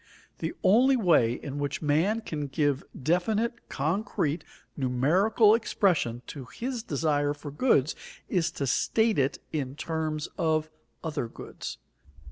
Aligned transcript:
The 0.39 0.55
only 0.63 0.97
way 0.97 1.33
in 1.33 1.59
which 1.59 1.83
man 1.83 2.21
can 2.21 2.47
give 2.47 2.83
definite, 2.99 3.69
concrete, 3.69 4.43
numerical 4.75 5.53
expression 5.53 6.23
to 6.25 6.45
his 6.45 6.81
desire 6.81 7.35
for 7.35 7.51
goods 7.51 7.95
is 8.27 8.49
to 8.53 8.65
state 8.65 9.19
it 9.19 9.37
in 9.51 9.75
terms 9.75 10.27
of 10.39 10.71
other 11.03 11.27
goods. 11.27 11.77